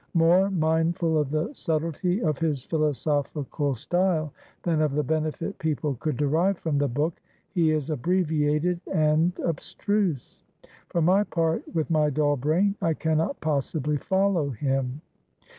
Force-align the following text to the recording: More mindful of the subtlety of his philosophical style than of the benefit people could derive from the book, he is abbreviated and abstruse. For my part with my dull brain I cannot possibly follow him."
More 0.15 0.49
mindful 0.49 1.15
of 1.19 1.29
the 1.29 1.53
subtlety 1.53 2.23
of 2.23 2.39
his 2.39 2.63
philosophical 2.63 3.75
style 3.75 4.33
than 4.63 4.81
of 4.81 4.95
the 4.95 5.03
benefit 5.03 5.59
people 5.59 5.93
could 5.93 6.17
derive 6.17 6.57
from 6.57 6.79
the 6.79 6.87
book, 6.87 7.21
he 7.53 7.69
is 7.69 7.91
abbreviated 7.91 8.81
and 8.91 9.31
abstruse. 9.45 10.43
For 10.89 11.03
my 11.03 11.23
part 11.25 11.61
with 11.75 11.91
my 11.91 12.09
dull 12.09 12.35
brain 12.35 12.73
I 12.81 12.95
cannot 12.95 13.41
possibly 13.41 13.97
follow 13.97 14.49
him." 14.49 15.01